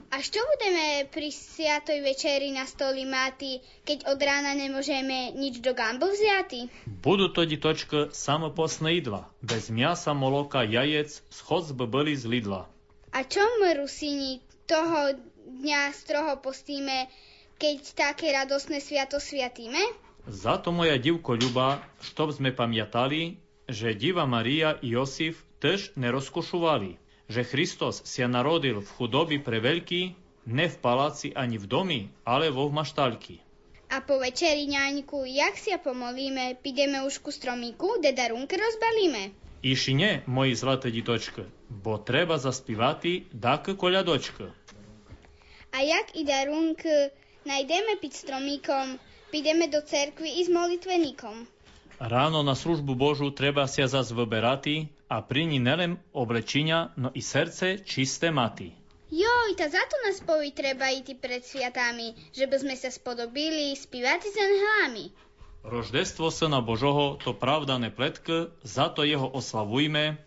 [0.08, 5.76] A čo budeme pri sviatoj večeri na stoli máti, keď od rána nemôžeme nič do
[5.76, 6.72] gambu vziati?
[7.04, 12.72] Budú to ditočka samopostné jedla, bez miasa, moloka, jajec, schod by boli z Lidla.
[13.12, 15.12] A čo my, Rusini, toho
[15.44, 17.12] dňa stroho postíme,
[17.60, 19.92] keď také radosné sviato sviatíme?
[20.24, 26.98] Za to moja divko ľuba, štob sme pamiatali, že Diva Maria i Josif tež nerozkošovali
[27.28, 30.02] že Kristus sa narodil v chudobi pre veľký,
[30.48, 33.36] ne v paláci ani v domi, ale vo v maštalky.
[33.88, 39.32] A po večeri, ňaňku, jak si pomolíme, pideme už ku stromíku, kde darunky rozbalíme.
[39.64, 44.52] Iši ne, moji zlaté ditočky, bo treba zaspívati dak koľadočka.
[45.72, 47.12] A jak i darunky
[47.44, 49.00] najdeme piť stromíkom,
[49.32, 51.48] pideme do cerkvy i s molitveníkom.
[52.00, 57.24] Ráno na službu Božu treba sa zas vyberati a pri ní nelen oblečenia, no i
[57.24, 58.76] srdce čisté maty.
[59.08, 63.72] Joj, ta za to nás poví treba ísť pred sviatami, že by sme sa spodobili
[63.72, 65.16] spívati s anhelami.
[65.64, 70.20] Roždestvo Syna Božoho to pravda ne pletk, za to jeho oslavujme,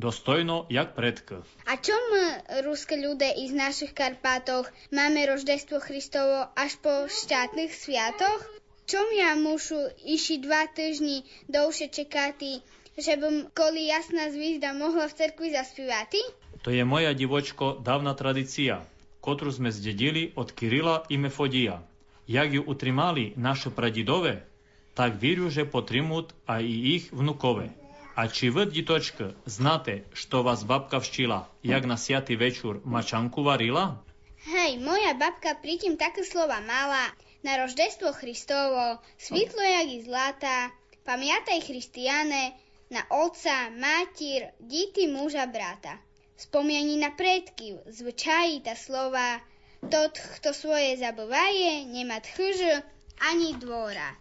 [0.00, 1.44] dostojno jak predk.
[1.68, 2.24] A čo my,
[2.64, 8.40] ruské ľudia i z našich Karpátoch, máme roždestvo Christovo až po štátnych sviatoch?
[8.88, 11.22] Čom ja mušu iši dva týždni
[11.52, 12.64] dlhšie čekati,
[12.98, 16.20] že bym koli jasná zvizda mohla v cerkvi zaspívať?
[16.62, 18.84] To je moja divočko dávna tradícia,
[19.24, 21.82] ktorú sme zdedili od Kirila i Mefodia.
[22.30, 24.46] Jak ju utrimali naše pradidove,
[24.94, 27.72] tak vírю, že potrimut aj i vnukove.
[28.12, 34.04] A či vy, ditočka, znáte, što vás babka vštila, jak na siatý večer mačanku varila?
[34.44, 37.08] Hej, moja babka pritím také slova mala,
[37.40, 40.70] na roždestvo Christovo, svitlo jak i zlata,
[41.08, 42.52] pamiataj Christiane,
[42.92, 45.96] na otca, matír, díty muža brata.
[46.36, 49.40] Spomieni na predky, zvyčají ta slova,
[49.88, 52.84] tot, kto svoje zabývaje, nemá tchyž
[53.32, 54.12] ani dvora.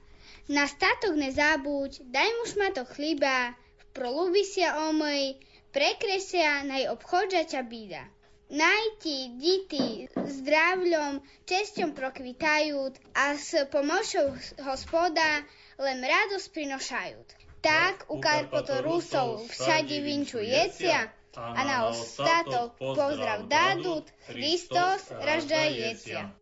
[0.48, 5.36] Na statok nezabúď, daj mu šmatok chliba, v prolubi sa omej,
[5.76, 8.08] prekresia naj obchodža ťa bída.
[8.52, 12.80] Najti dity zdravľom, česťom prokvitajú
[13.16, 15.44] a s pomocou hospoda
[15.80, 17.41] len radosť prinošajú.
[17.62, 26.34] Tak u Karpotorusov všade vinču jecia a na ostatok pozdrav dádut Christos ražda jecia.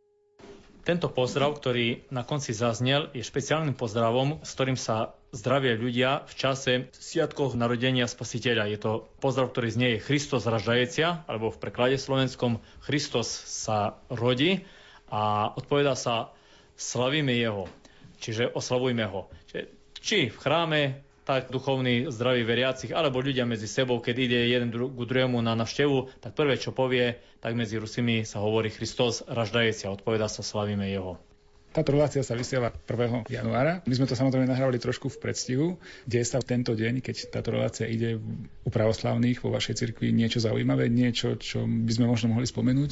[0.88, 6.34] Tento pozdrav, ktorý na konci zaznel, je špeciálnym pozdravom, s ktorým sa zdravia ľudia v
[6.34, 8.72] čase sviatkov narodenia Spasiteľa.
[8.72, 14.64] Je to pozdrav, ktorý znie Christos ražajecia, alebo v preklade slovenskom Christos sa rodí
[15.12, 16.32] a odpoveda sa
[16.80, 17.68] slavíme Jeho,
[18.24, 19.28] čiže oslavujme Ho.
[19.52, 19.62] Čiže,
[20.00, 20.82] či v chráme,
[21.30, 25.54] tak duchovní zdraví veriacich, alebo ľudia medzi sebou, keď ide jeden dru- ku druhému na
[25.54, 30.42] navštevu, tak prvé, čo povie, tak medzi Rusimi sa hovorí Kristus raždajeci a odpoveda sa
[30.42, 31.22] slavíme Jeho.
[31.70, 33.30] Táto relácia sa vysiela 1.
[33.30, 33.86] januára.
[33.86, 35.68] My sme to samozrejme nahrávali trošku v predstihu.
[36.10, 38.18] Deje sa v tento deň, keď táto relácia ide
[38.66, 42.92] u pravoslavných vo vašej cirkvi niečo zaujímavé, niečo, čo by sme možno mohli spomenúť?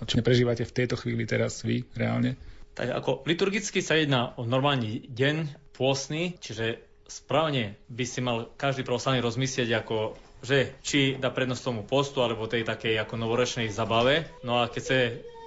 [0.00, 2.40] A čo neprežívate v tejto chvíli teraz vy reálne?
[2.72, 5.36] Tak ako liturgicky sa jedná o normálny deň,
[5.76, 11.82] pôsny, čiže správne by si mal každý pravoslavný rozmyslieť ako že či dá prednosť tomu
[11.88, 14.28] postu alebo tej takej ako novoročnej zabave.
[14.44, 14.96] No a keď sa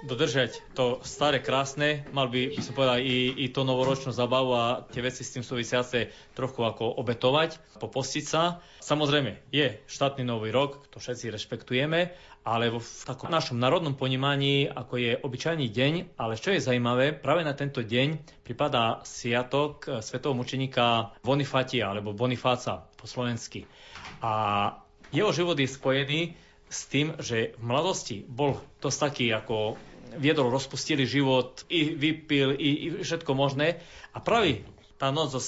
[0.06, 4.64] dodržať to staré krásne, mal by, by som povedal, i, i to novoročnú zabavu a
[4.86, 8.62] tie veci s tým súvisiace trochu ako obetovať, popostiť sa.
[8.78, 12.14] Samozrejme, je štátny nový rok, to všetci rešpektujeme,
[12.46, 17.42] ale v takom našom národnom ponímaní, ako je obyčajný deň, ale čo je zaujímavé, práve
[17.44, 23.68] na tento deň pripadá sviatok svetového mučeníka Bonifatia, alebo Bonifáca po slovensky.
[24.24, 24.32] A
[25.12, 26.20] jeho život je spojený
[26.68, 29.80] s tým, že v mladosti bol dosť taký ako
[30.16, 33.82] viedol rozpustilý život, i vypil, i, i všetko možné.
[34.16, 34.64] A práve
[34.96, 35.42] tá noc zo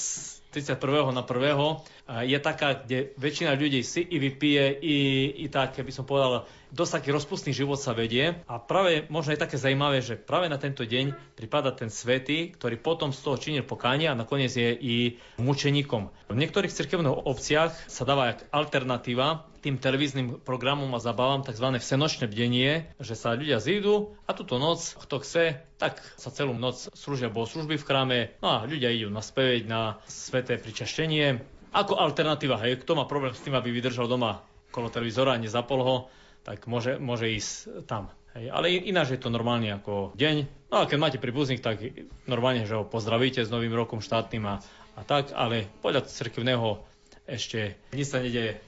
[0.51, 1.15] 31.
[1.15, 2.27] na 1.
[2.27, 4.97] je taká, kde väčšina ľudí si i vypije, i,
[5.41, 8.41] i tak, by som povedal, dosť taký rozpustný život sa vedie.
[8.47, 12.79] A práve možno je také zaujímavé, že práve na tento deň pripada ten svetý, ktorý
[12.79, 14.95] potom z toho činil pokánie a nakoniec je i
[15.37, 16.09] mučeníkom.
[16.31, 21.77] V niektorých cirkevných obciach sa dáva alternatíva tým televíznym programom a zabávam tzv.
[21.77, 26.89] vsenočné bdenie, že sa ľudia zídu a túto noc, kto chce, tak sa celú noc
[26.97, 31.45] slúžia služby v chráme, no a ľudia idú naspäť na sveté pričaštenie.
[31.71, 34.41] Ako alternatíva, hej, kto má problém s tým, aby vydržal doma
[34.73, 35.95] kolo televízora a nezapol ho,
[36.41, 38.09] tak môže, môže ísť tam.
[38.31, 40.35] Hej, ale ináč je to normálne ako deň.
[40.71, 41.83] No a keď máte príbuzných, tak
[42.31, 44.63] normálne, že ho pozdravíte s novým rokom štátnym a,
[44.95, 46.79] a tak, ale podľa cirkevného
[47.27, 48.63] ešte nič sa nedeje.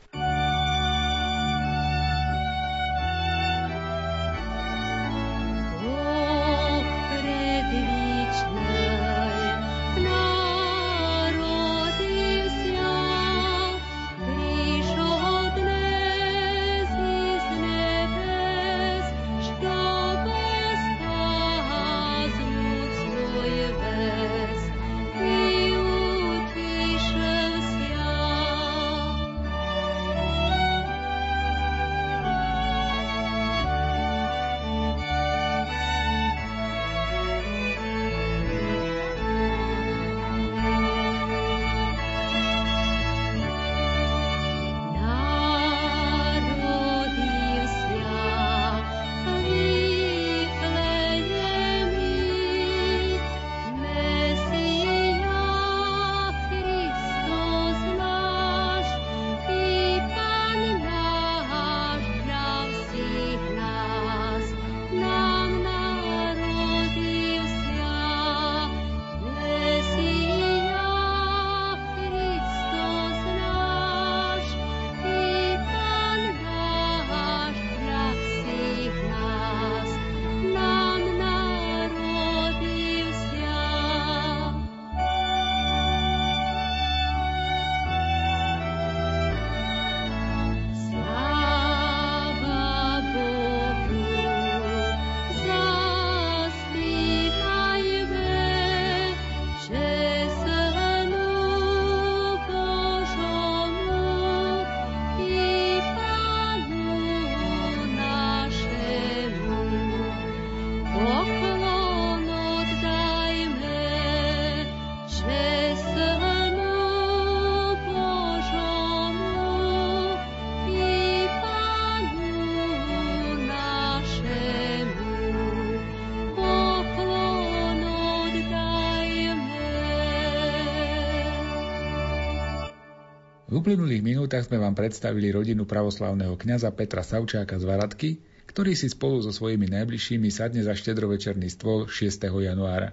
[133.64, 138.10] Uplynulých minútach sme vám predstavili rodinu pravoslavného kňaza Petra Savčáka z Varadky,
[138.44, 142.28] ktorý si spolu so svojimi najbližšími sadne za štedrovečerný stôl 6.
[142.44, 142.92] januára.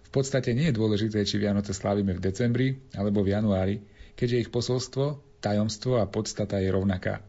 [0.00, 3.76] V podstate nie je dôležité, či Vianoce slávime v decembri alebo v januári,
[4.16, 7.20] keďže ich posolstvo, tajomstvo a podstata je rovnaká.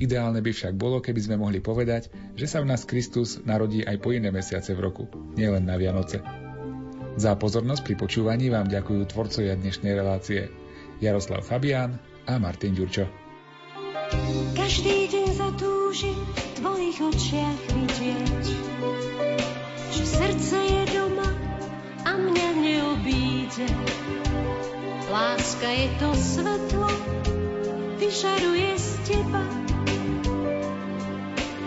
[0.00, 4.00] Ideálne by však bolo, keby sme mohli povedať, že sa v nás Kristus narodí aj
[4.00, 5.04] po iné mesiace v roku,
[5.36, 6.24] nielen na Vianoce.
[7.20, 10.48] Za pozornosť pri počúvaní vám ďakujú tvorcovia dnešnej relácie–
[11.00, 11.96] Jaroslav Fabián
[12.28, 13.08] a Martin Ďurčo.
[14.52, 18.46] Každý deň zatúži v tvojich očiach vidieť,
[19.90, 21.30] že srdce je doma
[22.04, 23.66] a mňa neobíde.
[25.10, 26.90] Láska je to svetlo,
[27.98, 29.42] vyžaruje z teba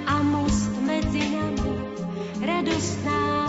[0.07, 1.73] a most medzi nami
[2.39, 3.42] radostná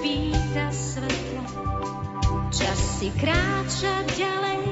[0.00, 1.44] pýta svetla.
[2.48, 4.62] Čas si kráča ďalej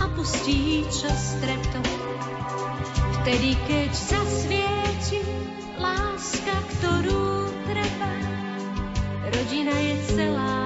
[0.00, 1.84] a pustí čas stretom.
[3.22, 5.20] Vtedy, keď zasvieti
[5.80, 8.12] láska, ktorú treba,
[9.32, 10.65] rodina je celá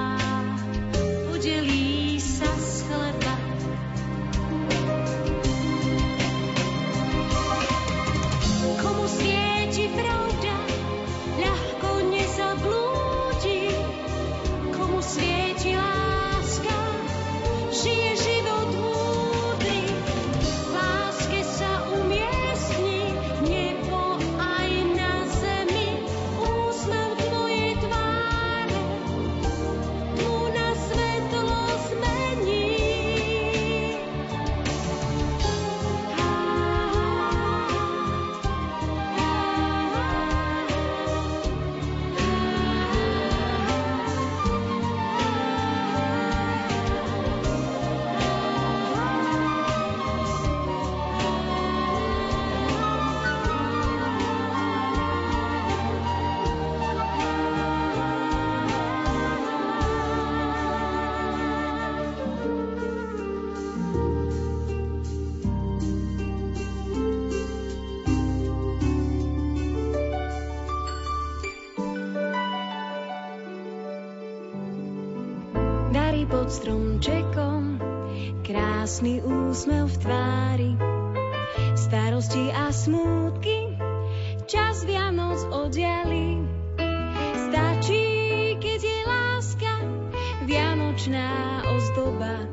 [91.01, 92.45] večná ozdoba.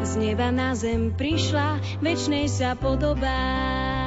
[0.00, 3.97] Z neba na zem prišla, večnej sa podobá.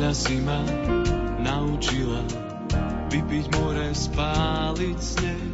[0.00, 0.64] Veľa si ma
[1.44, 2.24] naučila
[3.12, 5.44] Vypiť more, spáliť sneh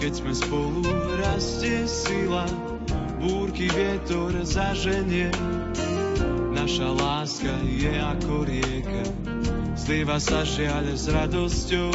[0.00, 0.80] Keď sme spolu
[1.20, 2.48] rastie sila
[3.20, 5.28] Búrky vietor zaženie.
[6.56, 9.04] Naša láska je ako rieka
[9.76, 11.92] Slieva sa žiaľ s radosťou.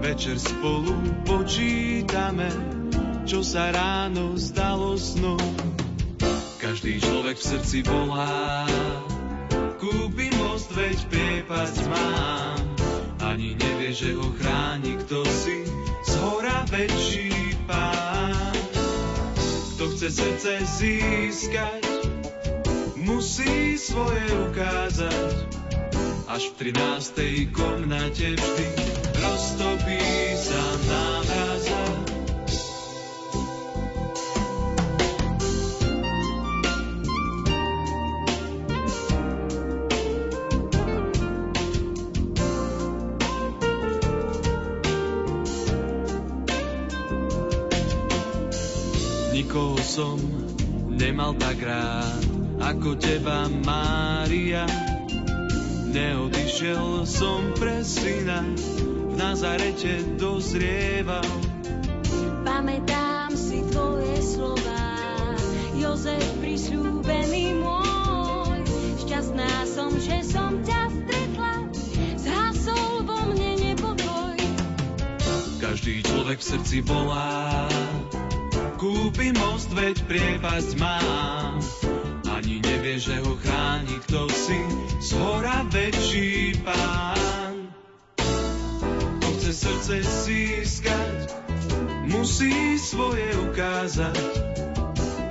[0.00, 0.96] Večer spolu
[1.28, 2.48] počítame
[3.28, 5.44] Čo sa ráno zdalo snom.
[6.56, 8.64] Každý človek v srdci volá
[9.78, 12.58] Kúpim most, veď priepasť mám.
[13.22, 15.62] Ani nevie, že ho chráni kto si,
[16.02, 18.58] z hora väčší pán.
[19.78, 21.86] Kto chce srdce získať,
[22.98, 25.46] musí svoje ukázať.
[26.26, 27.54] Až v 13.
[27.54, 28.66] komnate vždy
[29.14, 30.02] roztopí
[30.34, 31.57] sa námraza.
[51.28, 52.24] Nemal tak rád,
[52.56, 54.64] ako teba, Mária.
[55.92, 58.48] Neodišiel som pre syna,
[59.12, 61.28] v Nazarete dozrieval.
[62.48, 64.96] Pamätám si tvoje slova,
[65.76, 68.64] Jozef prisľúbený môj.
[69.04, 71.54] Šťastná som, že som ťa stretla,
[72.24, 74.36] zhasol vo mne nepokoj.
[75.60, 77.68] Každý človek v srdci volá,
[78.78, 81.02] kúpi most, veď priepasť má.
[82.30, 84.60] Ani nevie, že ho chráni kto si,
[85.02, 87.74] z hora väčší pán.
[89.18, 91.18] Kto chce srdce získať,
[92.06, 94.46] musí svoje ukázať.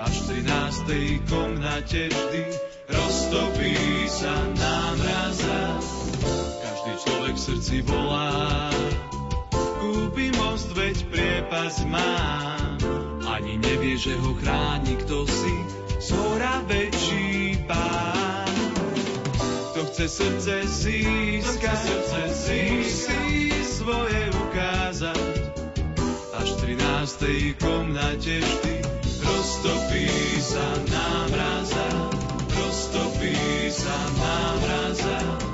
[0.04, 1.32] Až v 13.
[1.32, 2.44] komnate vždy
[2.92, 3.76] roztopí
[4.12, 5.64] sa námraza.
[6.68, 8.76] Každý človek v srdci volá,
[9.80, 12.28] kúpi most, veď priepasť má.
[13.68, 15.56] Nevie, že ho chráni kto si,
[16.00, 18.48] z hora väčší pán.
[19.76, 25.52] Kto chce srdce získať, srdce musí svoje ukázať.
[26.40, 27.60] Až v 13.
[27.60, 28.76] komnate vždy
[29.20, 30.08] roztopí
[30.40, 31.88] sa námraza.
[32.56, 33.36] Roztopí
[33.68, 35.20] sa námraza.
[35.20, 35.47] Roztopí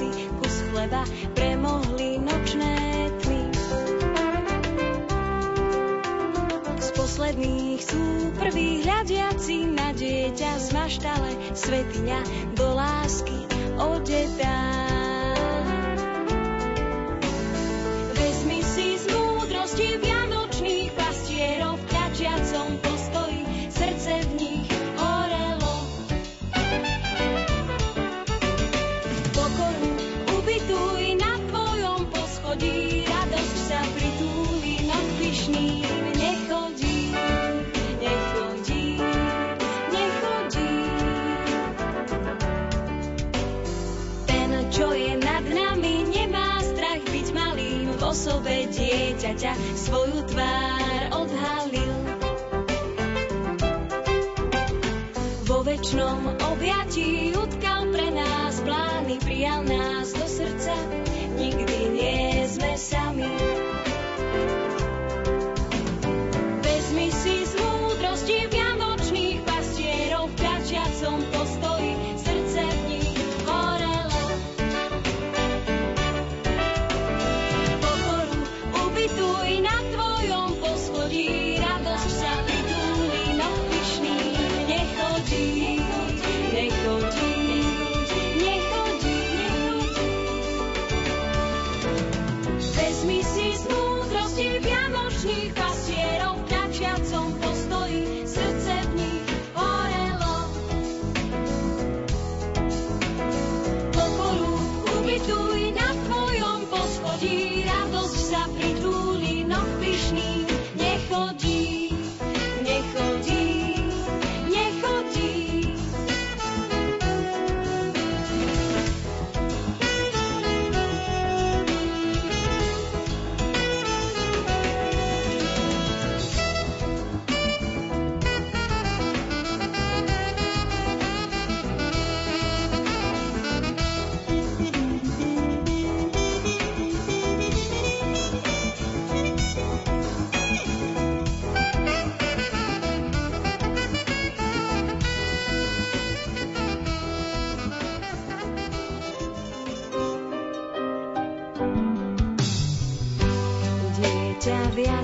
[0.00, 1.04] kapsy kus chleba,
[1.36, 2.74] premohli nočné
[3.20, 3.42] tmy.
[6.80, 12.20] Z posledných sú prvý hľadiaci na dieťa z maštale, svetiňa
[12.56, 13.44] do lásky
[13.76, 14.89] odetá.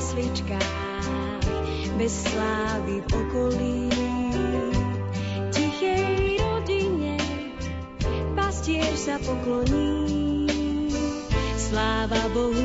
[0.07, 1.43] jasličkách,
[1.99, 3.91] bez slávy v okolí.
[5.51, 7.19] Tichej rodine
[8.39, 10.47] pastier sa pokloní,
[11.59, 12.56] sláva Bohu.